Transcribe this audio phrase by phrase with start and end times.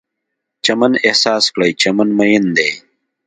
[0.63, 2.71] چمن احساس کړئ، چمن میین دی